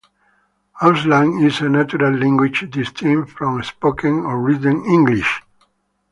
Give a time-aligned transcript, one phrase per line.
[0.81, 5.43] Auslan is a natural language distinct from spoken or written English.